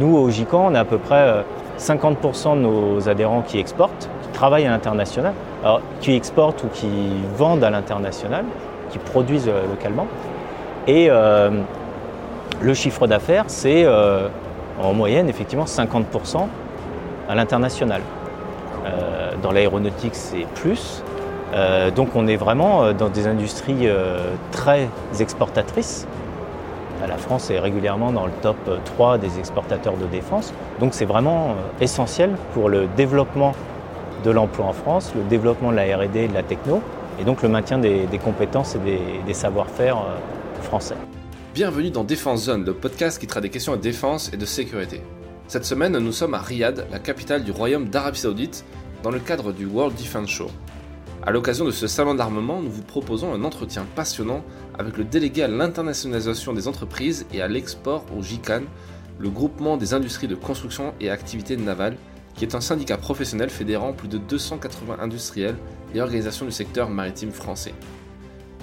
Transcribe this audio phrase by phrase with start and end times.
[0.00, 1.44] Nous, au GICAN, on a à peu près
[1.78, 5.34] 50% de nos adhérents qui exportent, qui travaillent à l'international,
[6.00, 6.88] qui exportent ou qui
[7.36, 8.44] vendent à l'international,
[8.90, 10.06] qui produisent localement.
[10.88, 13.86] Et le chiffre d'affaires, c'est
[14.82, 16.46] en moyenne effectivement 50%
[17.28, 18.02] à l'international.
[18.86, 21.02] Euh, dans l'aéronautique, c'est plus.
[21.54, 23.88] Euh, donc on est vraiment euh, dans des industries
[24.52, 24.88] très
[25.18, 26.06] exportatrices.
[27.06, 30.52] La France est régulièrement dans le top 3 des exportateurs de défense.
[30.80, 33.54] Donc c'est vraiment essentiel pour le développement
[34.24, 36.82] de l'emploi en France, le développement de la RD et de la techno,
[37.18, 39.96] et donc le maintien des, compétences et des, savoir-faire
[40.62, 40.96] français.
[41.54, 45.00] Bienvenue dans Défense Zone, le podcast qui traite des questions de défense et de sécurité.
[45.48, 48.64] Cette semaine, nous sommes à Riyad, la capitale du Royaume d'Arabie Saoudite,
[49.02, 50.50] dans le cadre du World Defense Show.
[51.22, 54.42] À l'occasion de ce salon d'armement, nous vous proposons un entretien passionnant
[54.78, 58.62] avec le délégué à l'internationalisation des entreprises et à l'export au GICAN,
[59.18, 61.96] le groupement des industries de construction et activités navales,
[62.34, 65.56] qui est un syndicat professionnel fédérant plus de 280 industriels
[65.94, 67.74] et organisations du secteur maritime français.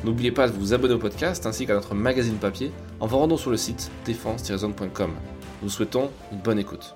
[0.04, 3.38] N'oubliez pas de vous abonner au podcast ainsi qu'à notre magazine papier en vous rendant
[3.38, 5.12] sur le site défense-zone.com.
[5.62, 6.96] Nous souhaitons une bonne écoute.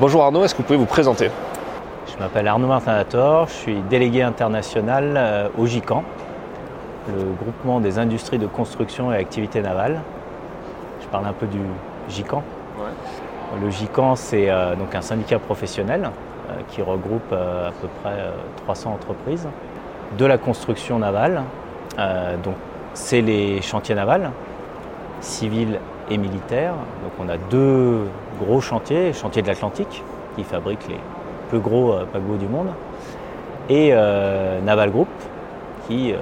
[0.00, 1.30] Bonjour Arnaud, est-ce que vous pouvez vous présenter?
[2.06, 6.04] Je m'appelle Arnaud Martinator, je suis délégué international euh, au GICAN,
[7.08, 10.00] le groupement des industries de construction et activités navales.
[11.02, 11.58] Je parle un peu du
[12.08, 12.44] GICAN.
[13.60, 16.10] Le GICAN, c'est euh, donc un syndicat professionnel
[16.48, 18.30] euh, qui regroupe à peu près
[18.64, 19.48] 300 entreprises
[20.16, 21.42] de la construction navale.
[22.44, 22.54] donc,
[22.94, 24.30] c'est les chantiers navals,
[25.20, 26.74] civils et militaires.
[27.02, 28.06] Donc on a deux
[28.40, 30.04] gros chantiers, chantier de l'Atlantique,
[30.36, 30.98] qui fabrique les
[31.48, 32.68] plus gros euh, paquebots du monde,
[33.68, 35.08] et euh, Naval Group,
[35.86, 36.16] qui euh,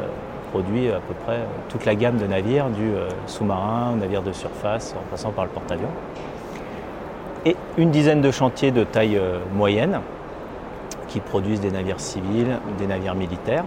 [0.53, 2.93] produit à peu près toute la gamme de navires, du
[3.27, 5.89] sous-marin navire de surface, en passant par le porte-avions.
[7.45, 9.21] Et une dizaine de chantiers de taille
[9.53, 9.99] moyenne,
[11.09, 13.65] qui produisent des navires civils, des navires militaires.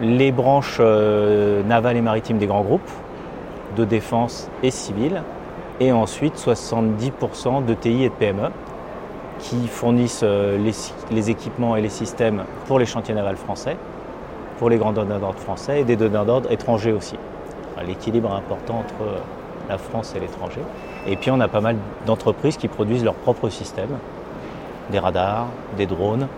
[0.00, 2.90] Les branches navales et maritimes des grands groupes,
[3.76, 5.24] de défense et civile,
[5.80, 8.50] et ensuite 70% de TI et de PME
[9.42, 10.56] qui fournissent euh,
[11.10, 13.76] les, équipements et les systèmes pour les chantiers navals français,
[14.58, 17.16] pour les grands donneurs d'ordre français et des donneurs d'ordre étrangers aussi.
[17.86, 19.18] L'équilibre est important entre euh,
[19.68, 20.60] la France et l'étranger.
[21.06, 21.76] Et puis on a pas mal
[22.06, 23.98] d'entreprises qui produisent leurs propres systèmes,
[24.90, 26.28] des radars, des drones,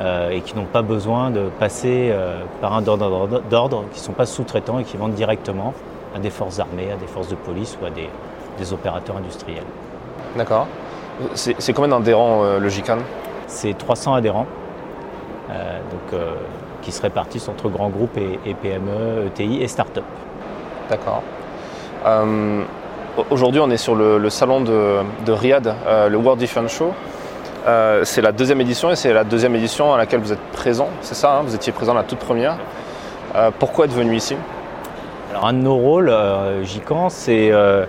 [0.00, 2.14] euh, et qui n'ont pas besoin de passer
[2.60, 5.74] par un donneur d'ordre, qui ne sont pas sous-traitants et qui vendent directement
[6.14, 8.08] à des forces armées, à des forces de police ou à des,
[8.72, 9.64] opérateurs industriels.
[10.36, 10.68] D'accord.
[11.34, 12.98] C'est combien d'adhérents euh, le GICAN
[13.46, 14.46] C'est 300 adhérents,
[15.50, 16.34] euh, donc, euh,
[16.80, 20.04] qui se répartissent entre grands groupes et, PME, ETI et start-up.
[20.88, 21.22] D'accord.
[23.30, 25.74] Aujourd'hui, on est sur le, salon de, Riyad,
[26.10, 26.92] le World Defense Show.
[28.02, 31.14] c'est la deuxième édition et c'est la deuxième édition à laquelle vous êtes présent, c'est
[31.14, 31.42] ça hein?
[31.44, 32.56] Vous étiez présent la toute première.
[33.60, 34.34] pourquoi être venu ici?
[35.32, 37.86] Alors un de nos rôles, euh, GICAN, c'est euh,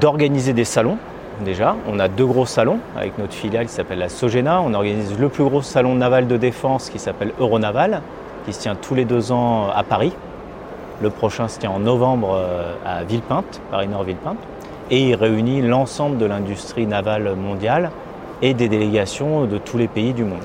[0.00, 0.96] d'organiser des salons.
[1.44, 4.60] Déjà, on a deux gros salons avec notre filiale qui s'appelle la Sogena.
[4.60, 8.02] On organise le plus gros salon naval de défense qui s'appelle Euronaval,
[8.44, 10.12] qui se tient tous les deux ans à Paris.
[11.02, 14.38] Le prochain se tient en novembre euh, à Villepinte, Paris-Nord-Villepinte.
[14.90, 17.90] Et il réunit l'ensemble de l'industrie navale mondiale
[18.42, 20.42] et des délégations de tous les pays du monde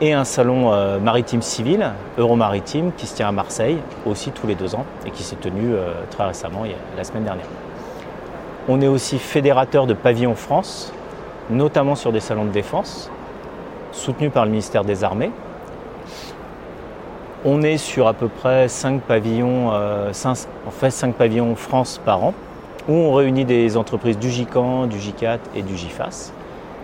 [0.00, 4.54] et un salon euh, maritime civil, Euromaritime, qui se tient à Marseille aussi tous les
[4.54, 6.64] deux ans et qui s'est tenu euh, très récemment,
[6.96, 7.46] la semaine dernière.
[8.68, 10.92] On est aussi fédérateur de pavillons France,
[11.50, 13.10] notamment sur des salons de défense,
[13.92, 15.30] soutenus par le ministère des Armées.
[17.44, 20.12] On est sur à peu près 5 pavillons, euh,
[20.66, 22.34] en fait 5 pavillons France par an,
[22.88, 26.32] où on réunit des entreprises du GICAN, du GICAT et du GIFAS.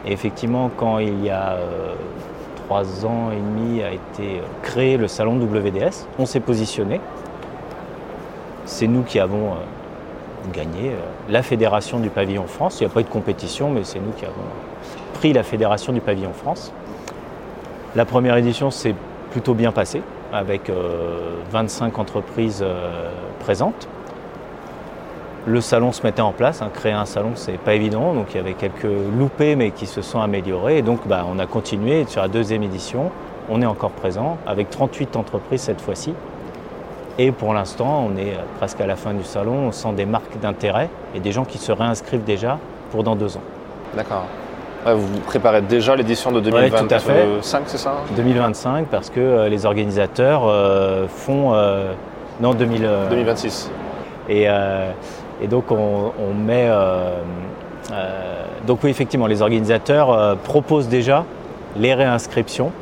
[0.06, 1.56] Et effectivement, quand il y a
[2.70, 6.06] trois ans et demi a été euh, créé le salon WDS.
[6.20, 7.00] On s'est positionné.
[8.64, 9.56] C'est nous qui avons euh,
[10.52, 12.80] gagné euh, la fédération du pavillon France.
[12.80, 14.34] Il n'y a pas eu de compétition, mais c'est nous qui avons
[15.14, 16.72] pris la fédération du pavillon France.
[17.94, 18.94] La première édition s'est
[19.32, 20.02] plutôt bien passée,
[20.32, 20.70] avec
[21.50, 22.64] 25 entreprises
[23.40, 23.88] présentes
[25.46, 26.62] le salon se mettait en place.
[26.62, 26.70] Hein.
[26.72, 28.14] Créer un salon, c'est pas évident.
[28.14, 28.84] Donc il y avait quelques
[29.18, 30.82] loupés, mais qui se sont améliorés.
[30.82, 33.10] Donc bah, on a continué sur la deuxième édition.
[33.48, 36.14] On est encore présent avec 38 entreprises cette fois-ci.
[37.22, 39.66] Et pour l'instant, on est presque à la fin du salon.
[39.68, 42.58] On sent des marques d'intérêt et des gens qui se réinscrivent déjà
[42.90, 43.42] pour dans deux ans.
[43.94, 44.24] D'accord.
[44.86, 51.08] vous préparez déjà l'édition de 2025, c'est ça 2025, parce que euh, les organisateurs euh,
[51.08, 51.52] font.
[51.52, 51.92] Euh,
[52.40, 53.70] non, 2026.
[54.30, 54.46] Et
[55.42, 56.70] Et donc on, met...
[58.66, 61.26] donc oui, effectivement, les organisateurs proposent déjà
[61.76, 62.72] les réinscriptions.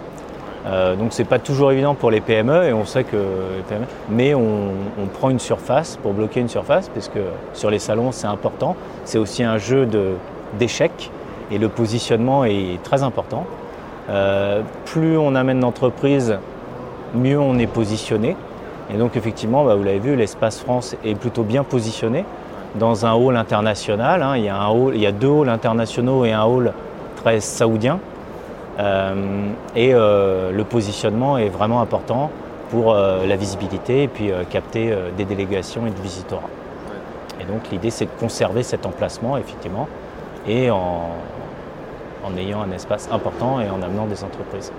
[0.68, 3.16] Donc c'est pas toujours évident pour les PME et on sait que
[3.68, 4.72] PME, mais on,
[5.14, 7.20] prend une surface pour bloquer une surface parce que
[7.54, 8.76] sur les salons c'est important.
[9.04, 9.88] C'est aussi un jeu
[10.58, 11.10] d'échecs
[11.50, 13.46] et le positionnement est très important.
[14.10, 16.38] Euh, plus on amène d'entreprises,
[17.14, 18.36] mieux on est positionné.
[18.92, 22.24] Et donc effectivement, bah, vous l'avez vu, l'espace France est plutôt bien positionné
[22.76, 24.22] dans un hall international.
[24.22, 24.36] Hein.
[24.36, 26.72] il, y a un hall, il, y a deux halls internationaux et un hall
[27.16, 27.98] très saoudien.
[28.78, 32.30] Euh, et euh, le positionnement est vraiment important
[32.70, 36.50] pour la visibilité et puis capter des délégations et de visitorat.
[37.40, 39.88] Et donc l'idée c'est de conserver cet emplacement effectivement
[40.46, 41.08] et en,
[42.24, 44.70] en ayant un espace important et en amenant des entreprises.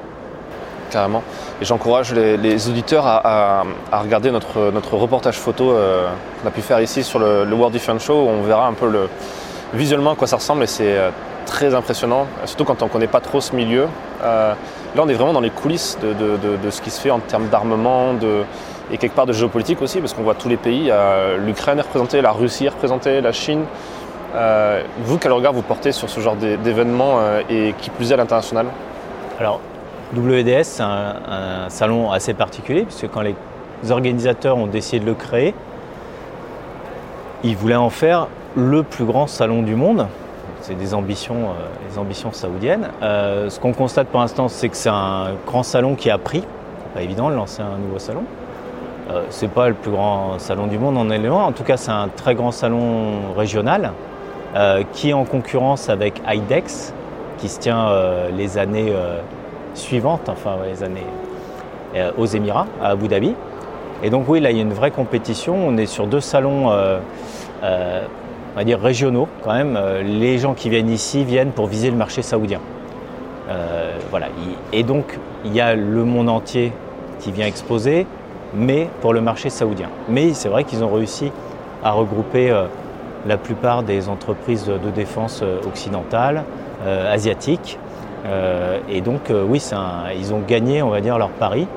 [0.90, 1.24] Carrément.
[1.62, 6.08] Et j'encourage les, auditeurs à, regarder notre, notre reportage photo euh,
[6.42, 8.24] qu'on a pu faire ici sur le, World Different Show.
[8.24, 9.08] Où on verra un peu le,
[9.74, 11.12] visuellement à quoi ça ressemble et c'est euh,
[11.46, 13.88] très impressionnant, surtout quand on ne connaît pas trop ce milieu.
[14.24, 14.54] Euh,
[14.96, 18.14] là, on est vraiment dans les coulisses de, ce qui se fait en termes d'armement
[18.92, 20.92] et quelque part de géopolitique aussi, parce qu'on voit tous les pays.
[21.46, 23.66] L'Ukraine est représentée, la Russie est représentée, la Chine.
[24.36, 28.14] Euh, vous, quel regard vous portez sur ce genre d'événement euh, et qui plus est
[28.14, 28.68] à l'international?
[29.40, 29.60] Alors,
[30.16, 33.36] WDS, c'est un, salon assez particulier, puisque quand les
[33.90, 35.54] organisateurs ont décidé de le créer,
[37.44, 40.08] ils voulaient en faire le plus grand salon du monde.
[40.62, 42.90] C'est des ambitions, euh, ambitions saoudiennes.
[43.02, 46.42] ce qu'on constate pour l'instant, c'est que c'est un grand salon qui a pris.
[46.42, 48.24] C'est pas évident de lancer un nouveau salon.
[49.30, 51.46] c'est pas le plus grand salon du monde en élément.
[51.46, 53.92] En tout cas, c'est un très grand salon régional
[54.56, 56.92] euh, qui est en concurrence avec IDEX,
[57.38, 59.20] qui se tient euh, les années euh,
[59.76, 61.06] suivantes, enfin les années
[62.18, 63.36] aux Émirats, à Abu Dhabi.
[64.02, 65.56] Et donc oui, là il y a une vraie compétition.
[65.56, 66.72] On est sur deux salons,
[68.54, 69.80] on va dire régionaux quand même.
[70.04, 72.60] Les gens qui viennent ici viennent pour viser le marché saoudien.
[74.10, 74.28] voilà.
[74.74, 76.74] Et donc il y a le monde entier
[77.20, 78.08] qui vient exposer,
[78.54, 79.90] mais pour le marché saoudien.
[80.08, 81.32] Mais c'est vrai qu'ils ont réussi
[81.84, 82.52] à regrouper
[83.28, 86.44] la plupart des entreprises de défense euh, occidentales,
[86.86, 87.78] euh, asiatiques.
[88.26, 89.62] Euh, et donc oui,
[90.18, 91.68] ils ont gagné, on va dire, leur pari.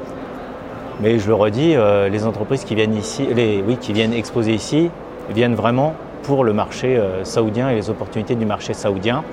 [1.00, 1.74] Mais je le redis,
[2.10, 4.90] les entreprises qui viennent ici, les, oui, qui viennent exposer ici,
[5.30, 9.24] viennent vraiment pour le marché saoudien et les opportunités du marché saoudien.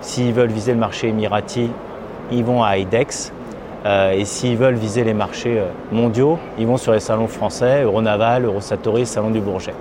[0.00, 1.70] S'ils veulent viser le marché émirati,
[2.32, 3.32] ils vont à IDEX.
[3.86, 5.62] et s'ils veulent viser les marchés
[5.92, 9.74] mondiaux, ils vont sur les salons français, Euronaval, Eurosatori, Salon du Bourget.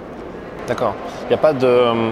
[0.69, 0.93] D'accord.
[1.27, 1.65] Il a pas de.
[1.65, 2.11] Euh,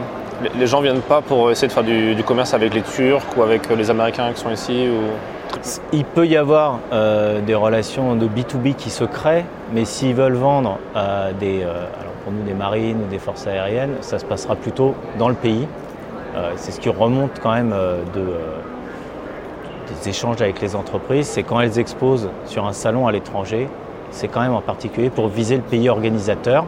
[0.58, 3.70] les gens viennent pas pour essayer de faire du, commerce avec les Turcs ou avec
[3.70, 5.02] les Américains qui sont ici ou...
[5.94, 10.34] Il peut y avoir euh, des relations de B2B qui se créent, mais s'ils veulent
[10.34, 11.86] vendre à des, euh,
[12.24, 15.68] pour nous des marines ou des forces aériennes, ça se passera plutôt dans le pays.
[16.56, 17.74] c'est ce qui remonte quand même
[18.14, 18.26] de,
[19.88, 23.68] des échanges avec les entreprises, c'est quand elles exposent sur un salon à l'étranger,
[24.12, 26.66] c'est quand même en particulier pour viser le pays organisateur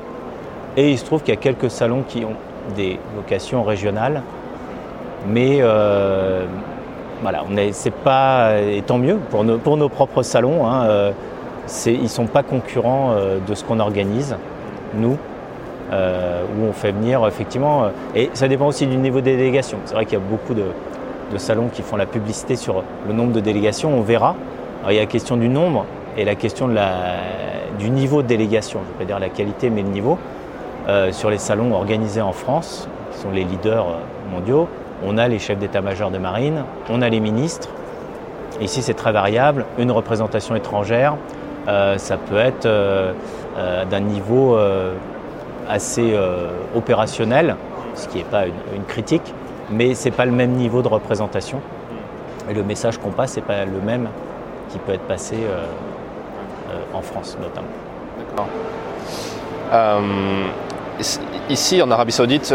[0.75, 2.35] et il se trouve qu'il y a quelques salons qui ont
[2.75, 4.21] des vocations régionales.
[5.27, 5.59] Mais
[7.19, 11.11] euh, voilà, c'est pas, et tant mieux pour nos, pour nos propres salons, hein, euh,
[11.85, 14.35] ils ne sont pas concurrents euh, de ce qu'on organise,
[14.95, 15.17] nous,
[15.91, 17.89] où on fait venir effectivement.
[18.15, 19.79] et ça dépend aussi du niveau des délégations.
[19.85, 20.65] C'est vrai qu'il y a beaucoup de,
[21.37, 24.35] salons qui font la publicité sur le nombre de délégations, on verra.
[24.87, 25.85] il y a la question du nombre
[26.17, 26.91] et la question de la,
[27.79, 28.79] du niveau de délégation.
[28.83, 30.17] Je ne vais pas dire la qualité, mais le niveau.
[30.89, 34.67] Euh, sur les salons organisés en France, qui sont les leaders euh, mondiaux,
[35.05, 37.69] on a les chefs d'état-major de marine, on a les ministres.
[38.61, 39.65] Ici, c'est très variable.
[39.77, 41.15] Une représentation étrangère,
[41.67, 42.67] euh, ça peut être
[43.89, 44.57] d'un niveau
[45.67, 46.17] assez
[46.75, 47.55] opérationnel,
[47.95, 49.33] ce qui n'est pas une, critique,
[49.69, 51.61] mais ce n'est pas le même niveau de représentation.
[52.49, 54.07] Et le message qu'on passe n'est pas le même
[54.69, 55.37] qui peut être passé
[56.93, 57.67] en France notamment.
[58.17, 58.47] D'accord.
[61.49, 62.53] Ici, en Arabie Saoudite,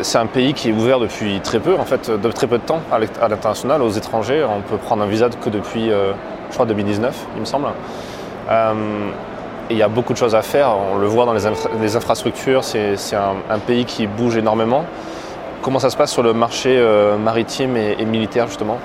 [0.00, 2.62] c'est un pays qui est ouvert depuis très peu, en fait, de très peu de
[2.62, 2.98] temps à
[3.28, 4.44] l'international, aux étrangers.
[4.44, 6.12] On peut prendre un visa que depuis, euh,
[6.48, 7.66] je crois, 2019, il me semble.
[8.50, 8.72] Euh,
[9.68, 10.74] il y a beaucoup de choses à faire.
[10.74, 12.64] On le voit dans les, infrastructures.
[12.64, 14.86] C'est un, pays qui bouge énormément.
[15.60, 18.78] Comment ça se passe sur le marché euh, maritime et, militaire, justement?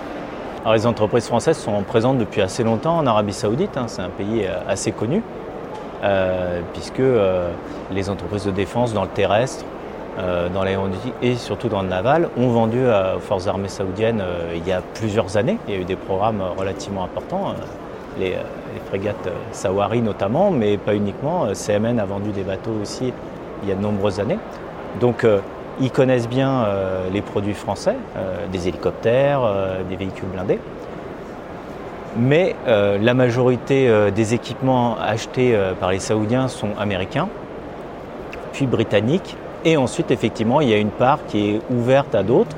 [0.71, 3.77] Les entreprises françaises sont présentes depuis assez longtemps en Arabie Saoudite.
[3.77, 3.85] Hein.
[3.87, 5.23] C'est un pays assez connu.
[6.05, 7.49] Euh, puisque euh,
[7.91, 9.65] les entreprises de défense dans le terrestre,
[10.19, 14.23] euh, dans l'aéronautique et surtout dans le naval ont vendu aux forces armées saoudiennes
[14.55, 15.57] il y a plusieurs années.
[15.67, 17.55] Il y a eu des programmes relativement importants.
[18.19, 18.35] Les,
[18.87, 21.47] frégates Sawari notamment, mais pas uniquement.
[21.53, 23.11] CMN a vendu des bateaux aussi
[23.63, 24.37] il y a de nombreuses années.
[24.99, 25.25] Donc
[25.79, 26.65] ils connaissent bien
[27.11, 27.95] les produits français,
[28.51, 29.41] des hélicoptères,
[29.89, 30.59] des véhicules blindés.
[32.17, 37.27] Mais la majorité des équipements achetés par les Saoudiens sont américains,
[38.53, 39.35] puis britanniques.
[39.65, 42.55] Et ensuite, effectivement, il y a une part qui est ouverte à d'autres.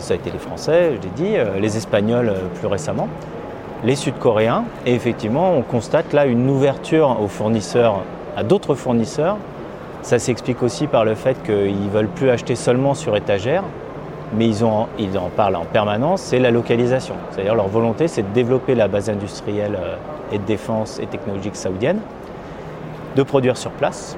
[0.00, 3.08] ça a été les Français, je l'ai dit, les Espagnols plus récemment
[3.84, 4.64] les Sud-Coréens.
[4.86, 8.00] Et effectivement, on constate là une ouverture aux fournisseurs,
[8.36, 9.36] à d'autres fournisseurs.
[10.02, 13.64] Ça s'explique aussi par le fait qu'ils ne veulent plus acheter seulement sur étagère,
[14.36, 14.88] mais ils, en
[15.34, 17.14] parlent en permanence, c'est la localisation.
[17.30, 19.96] C'est-à-dire leur volonté, c'est de développer la base industrielle euh,
[20.32, 22.00] et de défense et technologique saoudienne,
[23.16, 24.16] de produire sur place.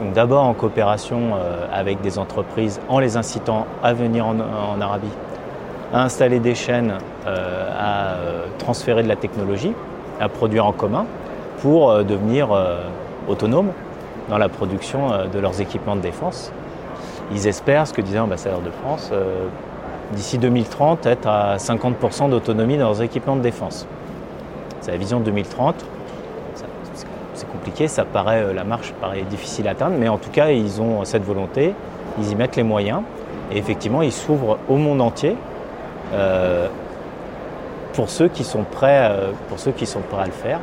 [0.00, 5.08] Donc d'abord en coopération euh, avec des entreprises, en les incitant à venir en Arabie
[5.92, 6.94] à installer des chaînes,
[7.26, 8.16] euh, à
[8.58, 9.74] transférer de la technologie,
[10.20, 11.04] à produire en commun
[11.58, 12.48] pour devenir
[13.28, 13.72] autonomes
[14.30, 16.50] dans la production de leurs équipements de défense.
[17.34, 19.10] Ils espèrent, ce que disait l'ambassadeur de France,
[20.12, 23.86] d'ici 2030 être à 50% d'autonomie dans leurs équipements de défense.
[24.80, 25.74] C'est la vision 2030.
[27.34, 30.82] C'est compliqué, ça paraît, la marche paraît difficile à atteindre, mais en tout cas, ils
[30.82, 31.74] ont cette volonté,
[32.18, 33.02] ils y mettent les moyens,
[33.50, 35.36] et effectivement, ils s'ouvrent au monde entier,
[36.14, 36.68] euh,
[37.94, 40.60] pour ceux qui sont prêts, euh, pour ceux qui sont prêts à le faire.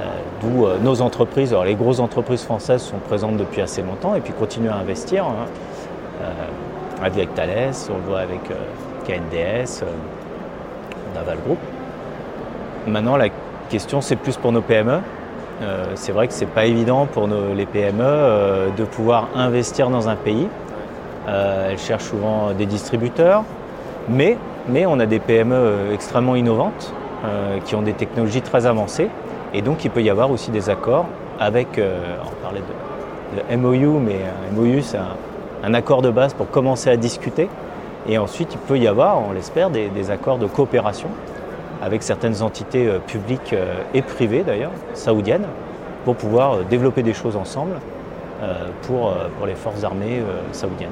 [0.00, 0.04] Euh,
[0.40, 4.32] d'où nos entreprises, alors les grosses entreprises françaises sont présentes depuis assez longtemps et puis
[4.32, 5.24] continuent à investir.
[5.24, 5.46] Hein.
[7.02, 8.40] Avec Thales, on le voit avec
[9.04, 9.84] KNDS,
[11.14, 11.58] Naval Group.
[12.86, 13.28] Maintenant, la
[13.70, 15.00] question, c'est plus pour nos PME.
[15.94, 20.16] c'est vrai que ce n'est pas évident pour les PME de pouvoir investir dans un
[20.16, 20.48] pays.
[21.26, 23.42] elles cherchent souvent des distributeurs,
[24.08, 24.36] mais
[24.68, 26.92] mais on a des PME euh, extrêmement innovantes
[27.24, 29.08] euh, qui ont des technologies très avancées.
[29.54, 31.06] Et donc il peut y avoir aussi des accords
[31.38, 34.20] avec, euh, on parlait de, MOU, mais
[34.54, 35.16] MOU c'est un,
[35.74, 37.48] accord de base pour commencer à discuter.
[38.08, 41.08] Et ensuite il peut y avoir, on l'espère, des, accords de coopération
[41.80, 43.54] avec certaines entités publiques
[43.94, 45.46] et privées d'ailleurs, saoudiennes,
[46.04, 47.74] pour pouvoir développer des choses ensemble
[48.82, 50.90] pour, pour les forces armées saoudiennes.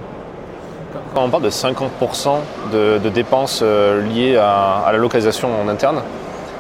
[1.14, 2.28] Quand on parle de 50%
[2.72, 6.02] de, dépenses euh, liées à, la localisation en interne,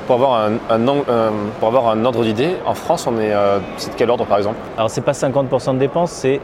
[0.06, 4.38] pour avoir un, ordre d'idée, en France, on est, euh, c'est de quel ordre par
[4.38, 4.56] exemple?
[4.76, 6.40] Alors c'est pas 50% de dépenses, c'est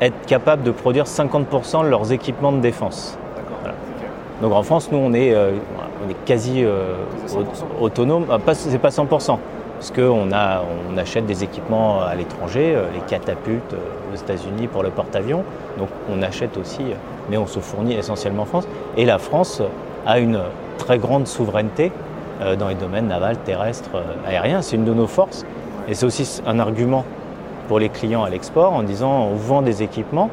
[0.00, 3.18] être capable de produire 50% de leurs équipements de défense.
[4.40, 5.52] Donc en France, nous on est, euh,
[6.24, 6.64] quasi
[7.80, 8.26] autonome.
[8.30, 9.38] Ah, c'est pas 100%
[9.78, 13.74] parce qu'on on achète des équipements à l'étranger, les catapultes
[14.12, 15.44] aux États-Unis pour le porte-avions.
[15.78, 16.82] Donc on achète aussi
[17.30, 18.68] mais on se fournit essentiellement en France.
[18.96, 19.62] Et la France
[20.06, 20.40] a une
[20.76, 21.92] très grande souveraineté
[22.42, 24.62] euh, dans les domaines navals, terrestres, euh, aériens.
[24.62, 25.46] C'est une de nos forces.
[25.88, 27.04] Et c'est aussi un argument
[27.70, 30.28] pour les clients à l'export en disant on vend des équipements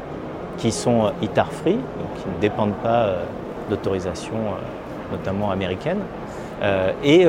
[0.58, 3.24] qui sont ITAR free, donc qui ne dépendent pas euh,
[3.70, 4.34] d'autorisation,
[5.12, 6.00] notamment américaine.
[7.04, 7.28] et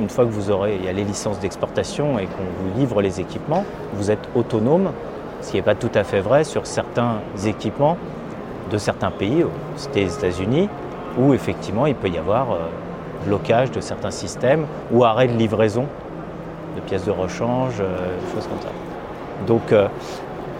[0.00, 3.00] une fois que vous aurez, il y a les licences d'exportation et qu'on vous livre
[3.00, 4.90] les équipements, vous êtes autonome,
[5.40, 7.96] ce qui n'est pas tout à fait vrai sur certains équipements
[8.72, 9.44] de certains pays,
[9.76, 10.68] c'était les États-Unis,
[11.16, 12.56] où effectivement il peut y avoir euh,
[13.26, 15.86] blocage de certains systèmes ou arrêt de livraison
[16.76, 18.79] de pièces de rechange, euh, choses comme ça.
[19.46, 19.88] Donc euh,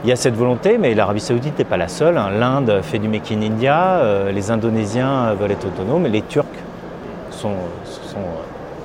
[0.04, 2.16] il y a cette volonté, mais l'Arabie Saoudite n'est pas la seule.
[2.16, 2.30] Hein.
[2.38, 4.00] L'Inde fait du Make in India,
[4.32, 6.46] les Indonésiens veulent être autonomes, les Turcs
[7.30, 8.18] sont, sont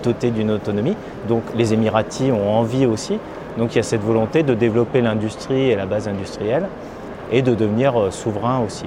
[0.03, 0.97] dotés d'une autonomie.
[1.29, 3.17] Donc les Émiratis ont envie aussi.
[3.57, 6.67] Donc il y a cette volonté de développer l'industrie et la base industrielle
[7.31, 8.85] et de devenir souverain aussi.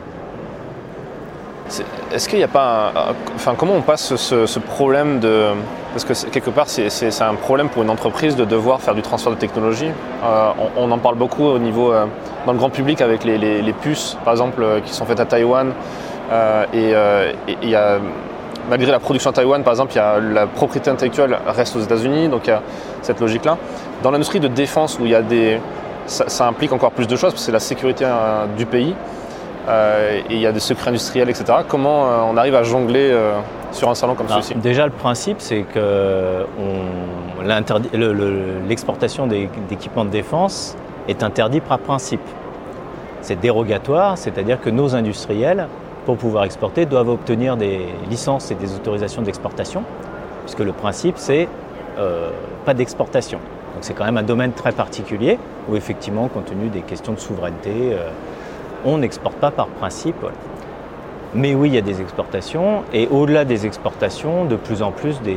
[2.12, 2.92] Est-ce qu'il n'y a pas.
[3.34, 5.48] enfin, comment on passe ce, problème de.
[5.92, 9.32] Parce que quelque part, c'est un problème pour une entreprise de devoir faire du transfert
[9.32, 9.90] de technologie.
[10.24, 11.92] Euh, on, en parle beaucoup au niveau.
[11.92, 12.06] Euh,
[12.46, 15.72] dans le grand public avec les, puces, par exemple, euh, qui sont faites à Taïwan.
[16.72, 16.94] et
[17.62, 17.98] il y a.
[18.70, 22.28] Malgré la production à Taïwan, par exemple, y a, la propriété intellectuelle reste aux États-Unis,
[22.28, 22.60] donc il y a
[23.00, 23.56] cette logique-là.
[24.02, 25.58] Dans l'industrie de défense, où il y a des.
[26.06, 28.06] Ça, ça, implique encore plus de choses, parce que c'est la sécurité
[28.56, 28.94] du pays.
[29.68, 31.58] Euh, et il y a des secrets industriels, etc.
[31.68, 33.38] Comment euh, on arrive à jongler euh,
[33.72, 34.54] sur un salon comme celui-ci?
[34.54, 36.46] Déjà, le principe, c'est que
[38.66, 42.20] l'exportation d'équipements de défense est interdit par principe.
[43.20, 45.68] C'est dérogatoire, c'est-à-dire que nos industriels,
[46.06, 49.82] pour pouvoir exporter, doivent obtenir des licences et des autorisations d'exportation,
[50.44, 51.48] puisque le principe, c'est
[52.64, 53.38] pas d'exportation.
[53.74, 57.18] Donc c'est quand même un domaine très particulier, où effectivement, compte tenu des questions de
[57.18, 57.96] souveraineté,
[58.84, 60.24] on n'exporte pas par principe.
[61.34, 65.20] Mais oui, il y a des exportations, et au-delà des exportations, de plus en plus
[65.20, 65.36] des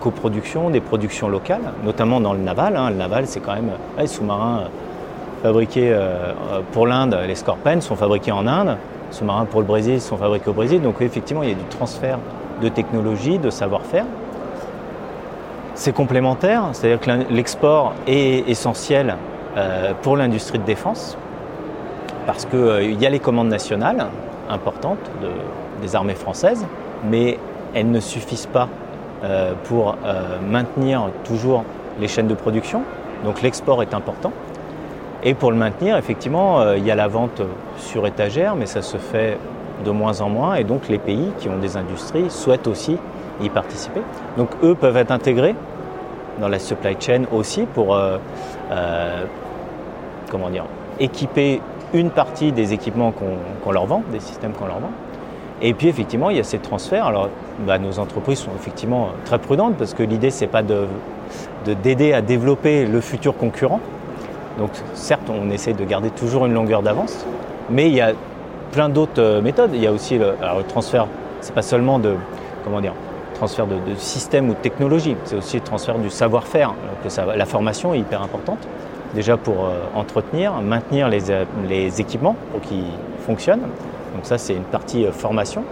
[0.00, 2.76] coproductions, des productions locales, notamment dans le naval.
[2.76, 2.90] Hein.
[2.90, 4.64] Le naval, c'est quand même les sous-marins
[5.44, 5.96] fabriqués
[6.72, 8.76] pour l'Inde, les Scorpènes sont fabriqués en Inde,
[9.10, 10.82] les sous-marins pour le Brésil sont fabriqués au Brésil.
[10.82, 12.18] Donc effectivement, il y a du transfert
[12.60, 14.06] de technologie, de savoir-faire.
[15.74, 19.14] C'est complémentaire, c'est-à-dire que l'export est essentiel
[20.02, 21.16] pour l'industrie de défense,
[22.28, 24.06] parce qu'il y a les commandes nationales
[24.50, 24.98] importantes
[25.80, 26.66] des armées françaises,
[27.08, 27.38] mais
[27.74, 28.68] elles ne suffisent pas
[29.24, 31.64] euh, pour euh, maintenir toujours
[31.98, 32.82] les chaînes de production.
[33.24, 34.30] Donc l'export est important.
[35.22, 37.40] Et pour le maintenir, effectivement, euh, il y a la vente
[37.78, 39.38] sur étagère, mais ça se fait
[39.86, 40.56] de moins en moins.
[40.56, 42.98] Et donc les pays qui ont des industries souhaitent aussi
[43.40, 44.02] y participer.
[44.36, 45.54] Donc eux peuvent être intégrés
[46.42, 47.98] dans la supply chain aussi pour
[50.30, 50.64] comment dire,
[51.00, 51.62] équiper
[51.94, 54.90] une partie des équipements qu'on leur vend, des systèmes qu'on leur vend.
[55.60, 57.06] Et puis effectivement, il y a ces transferts.
[57.06, 57.28] Alors,
[57.66, 60.86] bah, nos entreprises sont effectivement très prudentes parce que l'idée, c'est pas de
[61.82, 63.80] d'aider à développer le futur concurrent.
[64.58, 67.26] Donc, certes, on essaie de garder toujours une longueur d'avance,
[67.68, 68.12] mais il y a
[68.72, 69.72] plein d'autres euh, méthodes.
[69.74, 71.06] Il y a aussi le, alors, le transfert.
[71.42, 72.14] C'est pas seulement de
[72.64, 72.94] comment dire
[73.34, 75.16] transfert de, de système ou de technologie.
[75.24, 76.74] C'est aussi le transfert du savoir-faire.
[77.36, 78.66] La formation est hyper importante.
[79.14, 81.20] Déjà pour euh, entretenir, maintenir les,
[81.68, 82.84] les équipements pour qu'ils
[83.20, 83.68] fonctionnent
[84.14, 85.62] donc ça, c'est une partie euh, formation.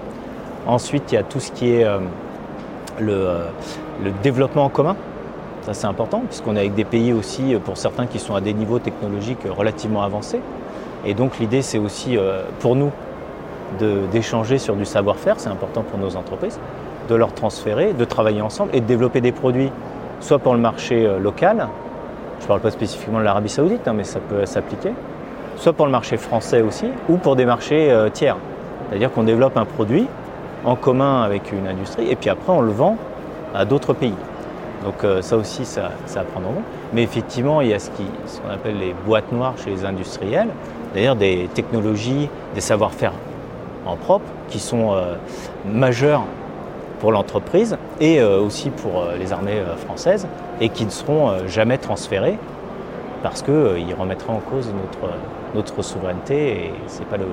[0.67, 1.99] Ensuite, il y a tout ce qui est euh,
[3.01, 3.49] euh,
[4.03, 4.97] le, développement en commun.
[5.63, 8.55] Ça, c'est important, puisqu'on est avec des pays aussi, pour certains, qui sont à des
[8.55, 10.41] niveaux technologiques relativement avancés.
[11.05, 12.17] Et donc, l'idée, c'est aussi
[12.61, 12.93] pour nous
[14.13, 16.61] d'échanger sur du savoir-faire, c'est important pour nos entreprises,
[17.09, 19.73] de leur transférer, de travailler ensemble et de développer des produits,
[20.21, 21.67] soit pour le marché local,
[22.39, 24.93] je ne parle pas spécifiquement de l'Arabie Saoudite, hein, mais ça peut s'appliquer,
[25.57, 28.37] soit pour le marché français aussi, ou pour des marchés euh, tiers.
[28.89, 30.07] C'est-à-dire qu'on développe un produit
[30.65, 32.97] en commun avec une industrie, et puis après on le vend
[33.55, 34.15] à d'autres pays.
[34.85, 36.43] Donc euh, ça aussi, ça, ça en.
[36.93, 40.49] Mais effectivement, il y a ce qu'on appelle les boîtes noires chez les industriels,
[40.93, 43.13] c'est-à-dire des technologies, des savoir-faire
[43.87, 45.15] en propre qui sont euh,
[45.69, 46.23] majeurs
[47.01, 50.27] pour l'entreprise et aussi pour les armées françaises
[50.61, 52.39] et qui ne seront jamais transférés
[53.23, 55.13] parce qu'ils remettraient en cause notre,
[55.55, 57.25] notre souveraineté et c'est pas le.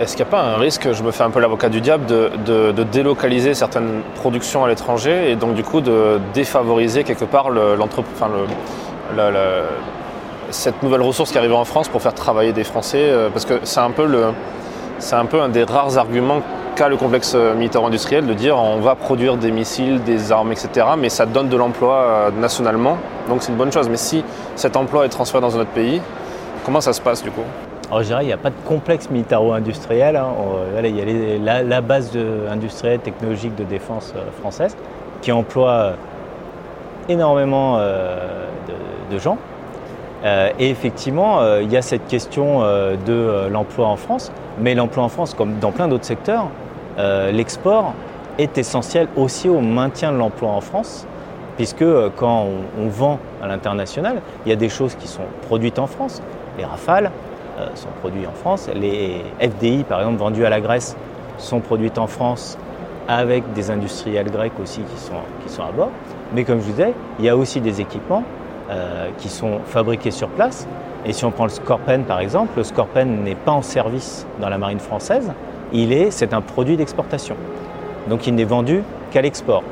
[0.00, 2.06] Est-ce qu'il n'y a pas un risque, je me fais un peu l'avocat du diable,
[2.06, 7.50] de, délocaliser certaines productions à l'étranger et donc du coup de défavoriser quelque part
[10.50, 13.60] cette nouvelle ressource qui arrive en France pour faire travailler des Français euh, Parce que
[13.62, 13.92] c'est un
[14.98, 16.42] c'est un peu un des rares arguments
[16.74, 20.86] qu'a le complexe militaire industriel de dire on va produire des missiles, des armes, etc.
[20.98, 23.88] Mais ça donne de l'emploi euh, nationalement, donc c'est une bonne chose.
[23.88, 24.24] Mais si
[24.56, 26.00] cet emploi est transféré dans un autre pays,
[26.64, 27.42] Comment ça se passe du coup?
[27.90, 30.16] Alors je dirais, il n'y a pas de complexe militaro-industriel.
[30.16, 30.28] Hein.
[30.82, 32.16] il y a la, base
[32.50, 34.74] industrielle technologique de défense euh, française
[35.20, 35.92] qui emploie euh,
[37.10, 38.46] énormément euh,
[39.10, 39.36] de, gens.
[40.24, 44.32] et effectivement, il y a cette question de l'emploi en France.
[44.58, 46.48] Mais l'emploi en France, comme dans plein d'autres secteurs,
[46.98, 47.94] l'export
[48.38, 51.06] est essentiel aussi au maintien de l'emploi en France
[51.56, 51.84] puisque
[52.16, 52.46] quand
[52.78, 56.22] on, vend à l'international, il y a des choses qui sont produites en France.
[56.58, 57.10] Les Rafales
[57.58, 58.68] euh, sont produits en France.
[58.74, 60.96] Les FDI, par exemple, vendus à la Grèce,
[61.38, 62.58] sont produites en France
[63.06, 65.12] avec des industriels grecs aussi qui sont,
[65.44, 65.90] qui sont à bord.
[66.34, 68.24] Mais comme je vous disais, il y a aussi des équipements
[68.70, 70.66] euh, qui sont fabriqués sur place.
[71.04, 74.48] Et si on prend le Scorpen par exemple, le Scorpen n'est pas en service dans
[74.48, 75.30] la marine française,
[75.72, 77.36] il est, c'est un produit d'exportation.
[78.08, 79.62] Donc il n'est vendu qu'à l'export.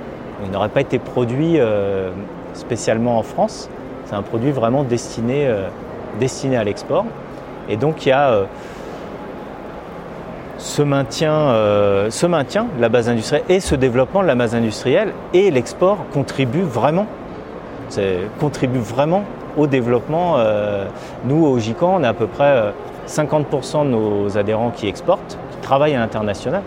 [0.45, 2.11] Il n'aurait pas été produit euh,
[2.55, 3.69] spécialement en France.
[4.07, 5.49] C'est un produit vraiment destiné
[6.19, 7.05] destiné à l'export.
[7.69, 8.45] Et donc il y a euh,
[10.59, 15.13] ce, maintien, euh, maintien de la base industrielle et ce développement de la base industrielle
[15.33, 17.07] et l'export contribue vraiment,
[18.41, 19.25] contribue vraiment
[19.57, 20.37] au développement.
[20.39, 20.87] Euh,
[21.25, 22.73] nous, au GICAN, on a à peu près
[23.07, 26.63] 50% de nos adhérents qui exportent, travaillent à l'international,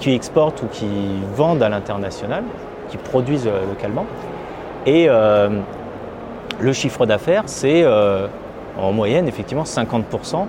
[0.00, 0.88] qui exportent ou qui
[1.36, 2.42] vendent à l'international,
[2.88, 4.06] qui produisent localement.
[4.86, 7.84] Et le chiffre d'affaires, c'est
[8.78, 10.46] en moyenne, effectivement, 50%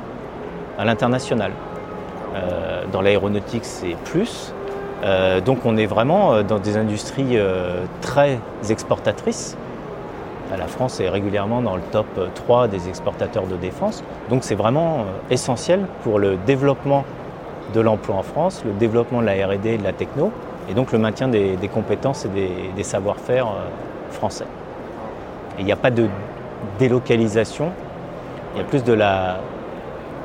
[0.77, 1.51] à l'international.
[2.35, 4.53] Euh, dans l'aéronautique, c'est plus.
[5.03, 7.37] Euh, donc on est vraiment euh, dans des industries
[8.01, 9.57] très exportatrices.
[10.55, 14.03] La France est régulièrement dans le top 3 des exportateurs de défense.
[14.29, 17.05] Donc c'est vraiment essentiel pour le développement
[17.73, 20.31] de l'emploi en France, le développement de la RD et de la techno,
[20.69, 22.29] et donc le maintien des, compétences et
[22.75, 23.47] des, savoir-faire
[24.11, 24.45] français.
[25.59, 26.07] Il n'y a pas de
[26.79, 27.71] délocalisation
[28.53, 29.37] il y a plus de la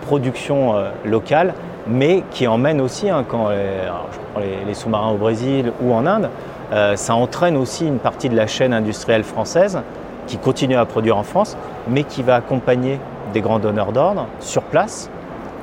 [0.06, 1.54] production euh, locale,
[1.86, 6.06] mais qui emmène aussi, hein, quand euh, je prends les, sous-marins au Brésil ou en
[6.06, 6.28] Inde,
[6.72, 9.80] euh, ça entraîne aussi une partie de la chaîne industrielle française
[10.26, 11.56] qui continue à produire en France,
[11.88, 13.00] mais qui va accompagner
[13.32, 15.10] des grands donneurs d'ordre sur place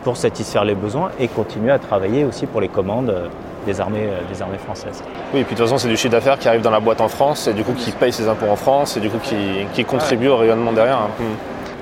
[0.05, 3.13] pour satisfaire les besoins et continuer à travailler aussi pour les commandes
[3.65, 5.03] des armées, des armées françaises.
[5.33, 7.01] Oui, et puis de toute façon, c'est du chiffre d'affaires qui arrive dans la boîte
[7.01, 9.83] en France et du coup qui paye ses impôts en France et du coup qui,
[9.83, 10.99] contribue au rayonnement derrière.
[10.99, 11.23] Hein.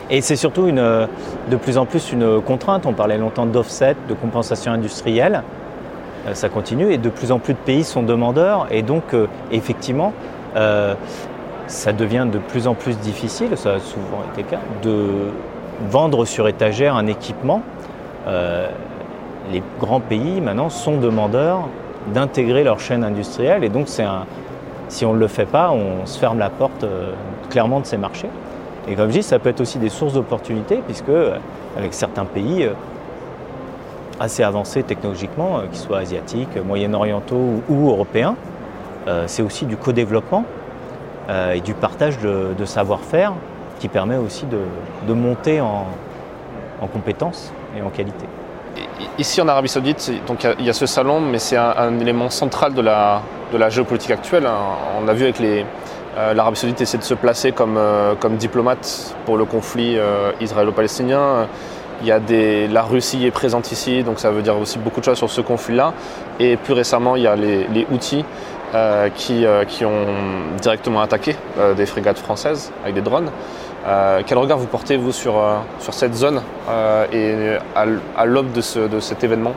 [0.09, 1.07] Et c'est surtout une,
[1.51, 2.85] de plus en plus une contrainte.
[2.85, 5.43] On parlait longtemps d'offset, de compensation industrielle.
[6.27, 8.67] Euh, ça continue et de plus en plus de pays sont demandeurs.
[8.71, 10.13] Et donc, euh, effectivement,
[10.55, 10.95] euh,
[11.67, 15.31] ça devient de plus en plus difficile, ça a souvent été le cas, de
[15.89, 17.61] vendre sur étagère un équipement.
[18.27, 21.67] Les grands pays maintenant sont demandeurs
[22.13, 24.25] d'intégrer leur chaîne industrielle et donc c'est un,
[24.87, 26.85] si on ne le fait pas, on se ferme la porte
[27.49, 28.29] clairement de ces marchés.
[28.87, 31.11] Et comme je dis, ça peut être aussi des sources d'opportunités, puisque
[31.77, 32.73] avec certains pays euh,
[34.19, 38.35] assez avancés technologiquement, euh, qu'ils soient asiatiques, moyen-orientaux ou, européens,
[39.07, 40.45] euh, c'est aussi du co-développement
[41.53, 43.31] et du partage de, savoir-faire
[43.79, 45.85] qui permet aussi de, monter en,
[46.91, 48.25] compétences et en qualité.
[49.19, 50.11] Ici en Arabie Saoudite,
[50.59, 54.11] il y, a ce salon, mais c'est un, élément central de la, de la géopolitique
[54.11, 54.47] actuelle.
[54.47, 54.57] Hein.
[54.99, 55.65] On a vu avec les,
[56.17, 60.31] euh, L'Arabie saoudite essaie de se placer comme, euh, comme diplomate pour le conflit euh,
[60.41, 61.47] israélo-palestinien.
[62.01, 64.99] Il y a des, la Russie est présente ici, donc ça veut dire aussi beaucoup
[64.99, 65.93] de choses sur ce conflit-là.
[66.39, 68.25] Et plus récemment, il y a les, les Houthis
[69.15, 70.07] qui, qui, ont
[70.59, 71.35] directement attaqué
[71.77, 73.29] des frégates françaises avec des drones.
[74.25, 75.33] Quel regard vous portez, vous, sur,
[75.79, 76.41] sur cette zone
[77.11, 79.53] et à, l'aube de, de cet événement?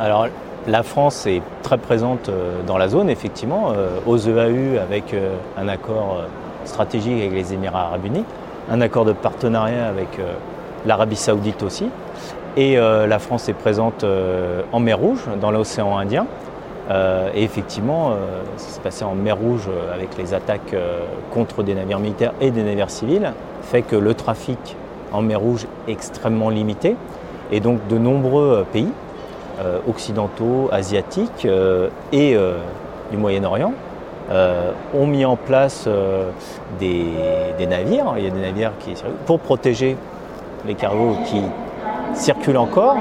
[0.00, 0.28] Alors,
[0.68, 5.34] la France est très présente euh, dans la zone, effectivement, euh, aux EAU avec euh,
[5.56, 6.22] un accord
[6.64, 8.24] stratégique avec les Émirats arabes unis,
[8.70, 10.20] un accord de partenariat avec
[10.84, 11.88] l'Arabie saoudite aussi.
[12.58, 14.04] Et la France est présente
[14.72, 16.26] en mer Rouge, dans l'océan Indien.
[16.90, 18.12] Et effectivement,
[18.56, 20.74] ça s'est passé en mer Rouge avec les attaques
[21.32, 24.76] contre des navires militaires et des navires civils, fait que le trafic
[25.12, 26.96] en mer Rouge est extrêmement limité.
[27.52, 28.90] Et donc de nombreux pays,
[29.60, 32.58] euh, occidentaux, asiatiques euh, et euh,
[33.10, 33.72] du Moyen-Orient
[34.94, 35.88] ont mis en place
[36.78, 38.12] des, navires.
[38.18, 38.92] Il y a des navires qui
[39.24, 39.96] pour protéger
[40.66, 41.40] les cargos qui
[42.12, 42.98] circulent encore.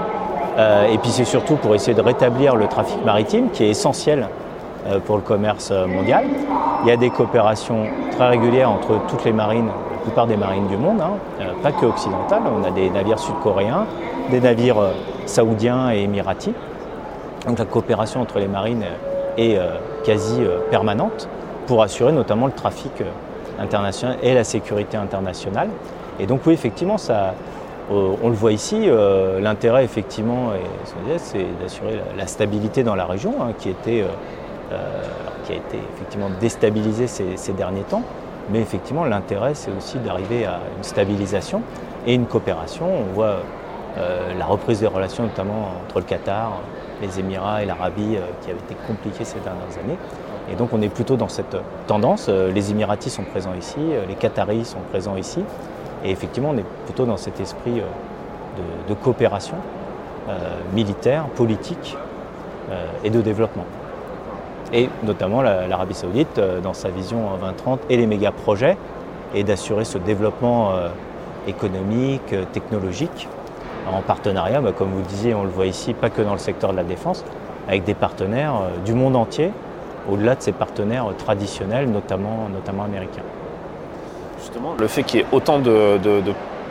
[0.58, 4.28] Et puis c'est surtout pour essayer de rétablir le trafic maritime qui est essentiel
[5.06, 6.26] pour le commerce mondial.
[6.84, 10.68] Il y a des coopérations très régulières entre toutes les marines, la plupart des marines
[10.68, 12.42] du monde, hein, pas que occidentales.
[12.60, 13.86] On a des navires sud-coréens,
[14.32, 14.82] des navires
[15.28, 16.54] saoudiens et émiratis.
[17.48, 18.84] Donc la coopération entre les marines
[19.38, 21.30] est euh, quasi euh, permanente
[21.66, 23.06] pour assurer notamment le trafic euh,
[23.60, 25.70] international et la sécurité internationale.
[26.20, 27.34] Et donc oui, effectivement, ça,
[27.90, 28.90] on le voit ici,
[29.40, 30.52] l'intérêt effectivement,
[31.18, 34.04] c'est d'assurer la, stabilité dans la région, hein, qui, était,
[35.46, 38.04] qui a été effectivement déstabilisée ces, derniers temps.
[38.50, 41.62] Mais effectivement, l'intérêt, c'est aussi d'arriver à une stabilisation
[42.06, 42.86] et une coopération.
[42.88, 43.38] On voit
[43.98, 46.62] euh, la reprise des relations notamment entre le Qatar,
[47.02, 49.98] les Émirats et l'Arabie euh, qui avait été compliquée ces dernières années.
[50.52, 52.28] Et donc on est plutôt dans cette tendance.
[52.30, 55.44] Euh, les Émiratis sont présents ici, les Qataris sont présents ici.
[56.08, 57.82] Et effectivement, on est plutôt dans cet esprit
[58.88, 59.58] de, coopération
[60.74, 61.96] militaire, politique
[63.04, 63.66] et de développement.
[64.74, 68.78] Et notamment l'Arabie saoudite, dans sa vision 2030 et les méga projets,
[69.36, 70.72] et d'assurer ce développement
[71.46, 73.28] économique, technologique,
[73.92, 76.40] en partenariat, bah, comme vous le disiez, on le voit ici, pas que dans le
[76.40, 77.24] secteur de la défense,
[77.68, 79.52] avec des partenaires euh, du monde entier,
[80.10, 83.24] au-delà de ces partenaires traditionnels, notamment, notamment américains.
[84.40, 86.00] Justement, le fait qu'il y ait autant de,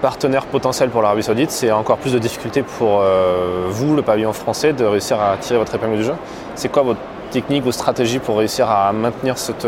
[0.02, 4.32] partenaires potentiels pour l'Arabie Saoudite, c'est encore plus de difficultés pour euh, vous, le pavillon
[4.32, 6.14] français, de réussir à tirer votre épingle du jeu.
[6.54, 7.00] C'est quoi votre
[7.30, 9.64] technique, vos stratégies pour réussir à maintenir cet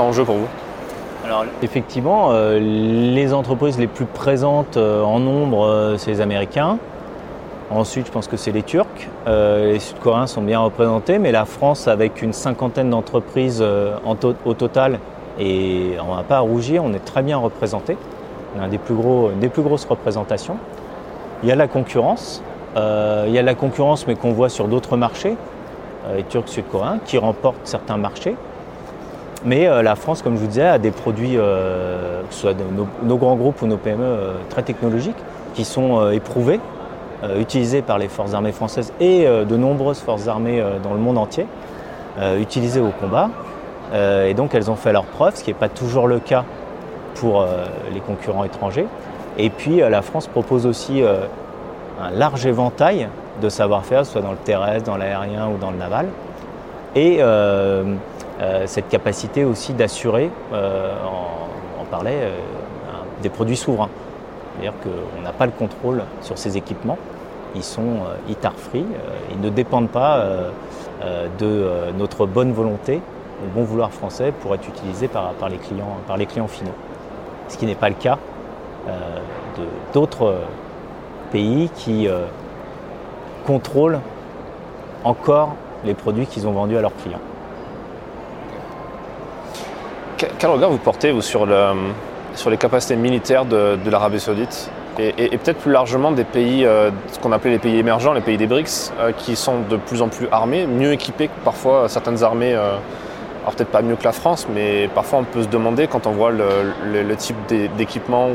[0.00, 0.48] enjeu pour vous?
[1.24, 6.78] Alors, effectivement, euh, les entreprises les plus présentes euh, en nombre, euh, c'est les Américains.
[7.70, 9.08] Ensuite, je pense que c'est les Turcs.
[9.26, 13.64] les Sud-Coréens sont bien représentés, mais la France, avec une cinquantaine d'entreprises
[14.44, 14.98] au total,
[15.38, 17.96] et on n'a pas à rougir, on est très bien représenté.
[18.58, 20.56] On a des plus, gros, des plus grosses représentations.
[21.42, 22.42] Il y a la concurrence.
[22.76, 25.36] il y a la concurrence, mais qu'on voit sur d'autres marchés,
[26.14, 28.36] les Turcs, Sud-Coréens, qui remportent certains marchés.
[29.44, 32.54] Mais euh, la France, comme je vous disais, a des produits, euh, soit
[33.02, 35.16] nos, grands groupes ou nos PME euh, très technologiques,
[35.54, 36.60] qui sont éprouvés,
[37.38, 41.46] utilisés par les forces armées françaises et de nombreuses forces armées dans le monde entier,
[42.40, 43.28] utilisés au combat.
[43.94, 46.44] Et donc elles ont fait leurs preuves, ce qui n'est pas toujours le cas
[47.14, 47.46] pour
[47.92, 48.86] les concurrents étrangers.
[49.38, 53.08] Et puis la France propose aussi un large éventail
[53.40, 56.06] de savoir-faire, soit dans le terrestre, dans l'aérien ou dans le naval.
[56.94, 57.20] Et
[58.66, 62.30] cette capacité aussi d'assurer, on, parlait,
[63.22, 63.90] des produits souverains.
[64.54, 66.98] C'est-à-dire qu'on n'a pas le contrôle sur ces équipements.
[67.54, 68.86] Ils sont ITAR free,
[69.30, 70.24] ils ne dépendent pas
[71.38, 71.66] de
[71.98, 73.00] notre bonne volonté,
[73.54, 76.74] bon vouloir français pour être utilisés par, les, clients, par les clients finaux.
[77.48, 78.18] Ce qui n'est pas le cas
[79.92, 80.38] d'autres
[81.30, 82.08] pays qui
[83.46, 84.00] contrôlent
[85.04, 87.20] encore les produits qu'ils ont vendus à leurs clients.
[90.38, 91.72] Quel regard vous portez vous, sur, le,
[92.34, 97.18] sur les capacités militaires de, l'Arabie saoudite et, peut-être plus largement des pays, euh, ce
[97.18, 100.08] qu'on appelait les pays émergents, les pays des BRICS, euh, qui sont de plus en
[100.08, 102.76] plus armés, mieux équipés que parfois certaines armées, euh,
[103.42, 106.12] alors peut-être pas mieux que la France, mais parfois on peut se demander quand on
[106.12, 107.36] voit le, type
[107.76, 108.28] d'équipement,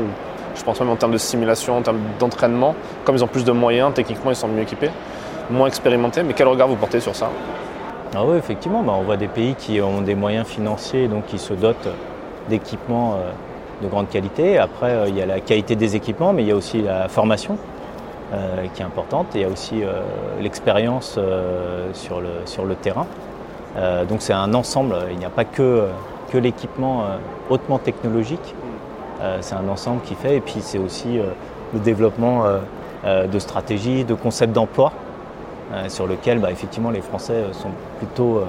[0.54, 3.52] je pense même en termes de simulation, en termes d'entraînement, comme ils ont plus de
[3.52, 4.90] moyens, techniquement ils sont mieux équipés
[5.50, 7.30] moins expérimenté, mais quel regard vous portez sur ça?
[8.14, 11.38] Ah oui, effectivement, bah, on voit des pays qui ont des moyens financiers, donc qui
[11.38, 11.88] se dotent
[12.48, 13.30] d'équipements euh,
[13.82, 14.58] de grande qualité.
[14.58, 17.08] Après, euh, il y a la qualité des équipements, mais il y a aussi la
[17.08, 17.58] formation
[18.32, 19.26] euh, qui est importante.
[19.34, 19.82] il y a aussi
[20.40, 21.18] l'expérience
[21.92, 23.06] sur, le, sur le terrain.
[24.08, 25.86] Donc c'est un ensemble, il n'y a pas que,
[26.32, 27.04] que l'équipement
[27.48, 28.54] hautement technologique,
[29.40, 30.36] c'est un ensemble qui fait.
[30.36, 31.18] Et puis c'est aussi
[31.72, 32.44] le développement
[33.04, 34.92] de stratégies, de concepts d'emploi.
[35.70, 38.46] Euh, sur lequel bah, effectivement les Français euh, sont plutôt euh,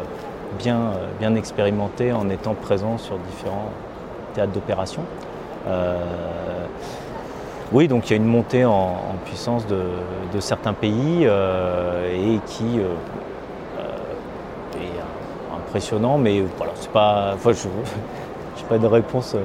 [0.58, 3.72] bien, bien expérimentés en étant présents sur différents
[4.34, 5.02] théâtres d'opération.
[7.74, 12.80] oui, donc il y a une montée en, puissance de, certains pays et qui
[15.70, 17.36] impressionnant, mais voilà, c'est pas.
[17.46, 19.36] je n'ai pas de réponse.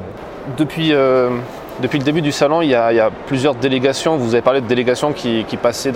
[0.56, 0.92] Depuis
[1.80, 4.16] depuis le début du salon, il y, a, plusieurs délégations.
[4.16, 5.92] Vous avez parlé de délégations qui, passaient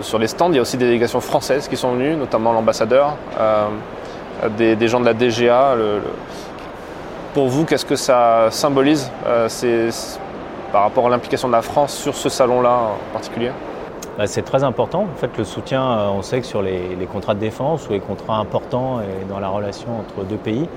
[0.00, 0.48] sur les stands.
[0.48, 3.68] Il y a aussi des délégations françaises qui sont venues, notamment l'ambassadeur, euh,
[4.56, 5.76] des, gens de la DGA.
[7.34, 9.48] pour vous, qu'est-ce que ça symbolise euh,
[10.72, 13.50] par rapport à l'implication de la France sur ce salon-là en particulier?
[14.18, 15.02] Bah, c'est très important.
[15.12, 18.00] En fait, le soutien, euh, on sait que sur les, contrats de défense ou les
[18.00, 20.68] contrats importants et dans la relation entre deux pays,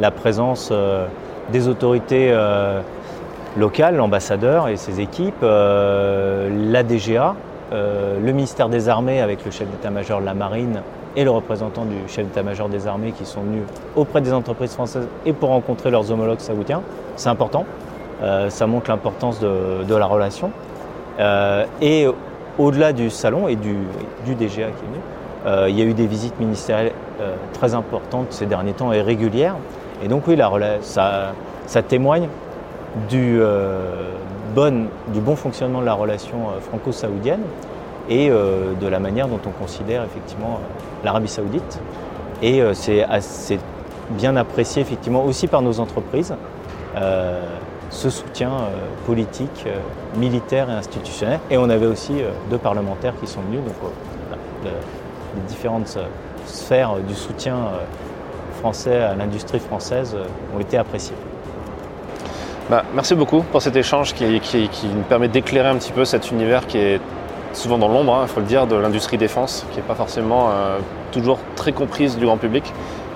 [0.00, 0.72] la présence
[1.52, 2.32] des autorités
[3.56, 7.34] local, l'ambassadeur et ses équipes, euh, la DGA,
[7.72, 10.82] euh, le ministère des Armées avec le chef d'état-major de la Marine
[11.16, 13.64] et le représentant du chef d'état-major des armées qui sont venus
[13.96, 16.82] auprès des entreprises françaises et pour rencontrer leurs homologues saoudiens.
[17.16, 17.66] C'est important,
[18.22, 20.50] euh, ça montre l'importance de, la relation.
[22.58, 23.76] Au-delà du salon et du,
[24.26, 26.92] DGA qui est venu, il y a eu des visites ministérielles
[27.52, 29.56] très importantes ces derniers temps et régulières.
[30.02, 30.50] Et donc oui, la,
[30.82, 32.28] ça, témoigne
[33.08, 34.10] du, euh,
[34.54, 37.42] bon, du bon fonctionnement de la relation euh, franco-saoudienne
[38.08, 40.60] et euh, de la manière dont on considère effectivement
[41.04, 41.80] l'Arabie saoudite.
[42.42, 43.06] Et c'est
[44.10, 46.34] bien apprécié effectivement aussi par nos entreprises
[47.92, 48.50] ce soutien
[49.06, 49.66] politique,
[50.16, 51.38] militaire et institutionnel.
[51.50, 52.14] Et on avait aussi
[52.50, 53.92] deux parlementaires qui sont venus, donc
[54.64, 55.98] les différentes
[56.46, 57.56] sphères du soutien
[58.60, 60.16] français à l'industrie française
[60.56, 61.16] ont été appréciées.
[62.70, 66.66] Bah, merci beaucoup pour cet échange qui, nous permet d'éclairer un petit peu cet univers
[66.66, 67.00] qui est
[67.52, 70.48] souvent dans l'ombre, il hein, faut le dire, de l'industrie défense, qui n'est pas forcément
[70.50, 70.78] euh,
[71.10, 72.72] toujours très comprise du grand public.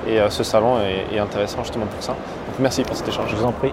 [0.06, 0.76] Et euh, ce salon
[1.10, 2.12] est, intéressant justement pour ça.
[2.12, 3.30] Donc merci pour cet échange.
[3.30, 3.72] Je vous en prie.